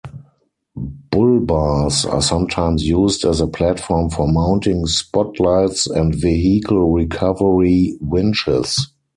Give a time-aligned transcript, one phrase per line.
[1.11, 8.87] Bullbars are sometimes used as a platform for mounting spotlights and vehicle recovery winches.